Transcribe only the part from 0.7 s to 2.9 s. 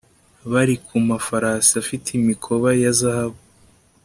ku mafarasi afite imikoba